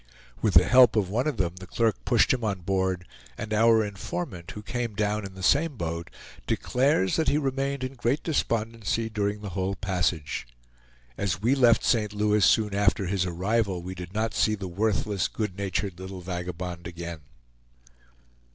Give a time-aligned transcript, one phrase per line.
[0.41, 3.05] With the help of one of them the clerk pushed him on board,
[3.37, 6.09] and our informant, who came down in the same boat,
[6.47, 10.47] declares that he remained in great despondency during the whole passage.
[11.19, 12.13] As we left St.
[12.13, 16.87] Louis soon after his arrival, we did not see the worthless, good natured little vagabond
[16.87, 17.19] again.